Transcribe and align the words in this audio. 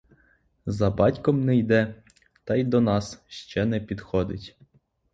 За 0.65 0.89
батьком 0.91 1.45
не 1.45 1.57
йде, 1.57 2.03
та 2.43 2.55
й 2.55 2.63
до 2.63 2.81
нас 2.81 3.21
ще 3.27 3.65
не 3.65 3.79
підходить. 3.79 4.57